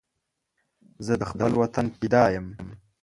زه 1.05 1.13
د 1.17 1.23
خپل 1.31 1.51
وطن 1.61 1.85
فدا 1.97 2.23
یم 2.33 2.47